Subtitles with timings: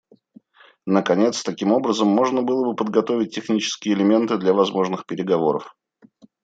[0.87, 5.77] Наконец, таким образом можно было бы подготовить технические элементы для возможных переговоров.